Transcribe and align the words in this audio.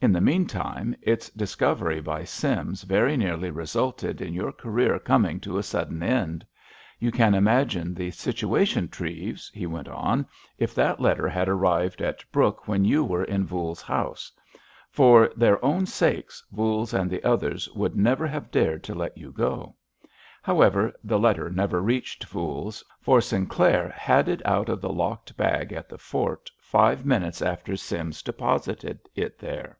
"In 0.00 0.12
the 0.12 0.20
meantime 0.20 0.94
its 1.00 1.30
discovery 1.30 1.98
by 2.02 2.24
Sims 2.24 2.82
very 2.82 3.16
nearly 3.16 3.50
resulted 3.50 4.20
in 4.20 4.34
your 4.34 4.52
career 4.52 4.98
coming 4.98 5.40
to 5.40 5.56
a 5.56 5.62
sudden 5.62 6.02
end. 6.02 6.44
You 6.98 7.10
can 7.10 7.34
imagine 7.34 7.94
the 7.94 8.10
situation, 8.10 8.88
Treves," 8.90 9.50
he 9.54 9.64
went 9.64 9.88
on, 9.88 10.26
"if 10.58 10.74
that 10.74 11.00
letter 11.00 11.26
had 11.26 11.48
arrived 11.48 12.02
at 12.02 12.22
Brooke 12.30 12.68
when 12.68 12.84
you 12.84 13.02
were 13.02 13.24
in 13.24 13.46
Voules's 13.46 13.80
house. 13.80 14.30
For 14.90 15.30
their 15.34 15.64
own 15.64 15.86
sakes, 15.86 16.44
Voules 16.52 16.92
and 16.92 17.08
the 17.10 17.24
others 17.24 17.66
would 17.70 17.96
never 17.96 18.26
have 18.26 18.50
dared 18.50 18.84
to 18.84 18.94
let 18.94 19.16
you 19.16 19.32
go. 19.32 19.74
However, 20.42 20.92
the 21.02 21.18
letter 21.18 21.48
never 21.48 21.80
reached 21.80 22.24
Voules, 22.24 22.84
for 23.00 23.22
Sinclair 23.22 23.88
had 23.88 24.28
it 24.28 24.44
out 24.44 24.68
of 24.68 24.82
the 24.82 24.92
locked 24.92 25.34
bag 25.38 25.72
at 25.72 25.88
the 25.88 25.96
fort 25.96 26.50
five 26.60 27.06
minutes 27.06 27.40
after 27.40 27.74
Sims 27.74 28.22
deposited 28.22 28.98
it 29.14 29.38
there." 29.38 29.78